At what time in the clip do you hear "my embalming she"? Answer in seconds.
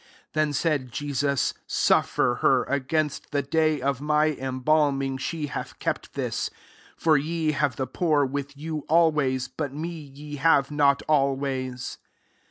4.01-5.45